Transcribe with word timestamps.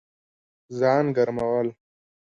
ځان 0.79 1.05
ګرمول 1.15 1.67